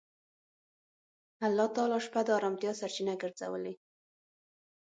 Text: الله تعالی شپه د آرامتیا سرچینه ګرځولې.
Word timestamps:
الله 1.45 1.67
تعالی 1.75 1.97
شپه 2.05 2.21
د 2.25 2.29
آرامتیا 2.37 2.71
سرچینه 2.79 3.13
ګرځولې. 3.21 3.73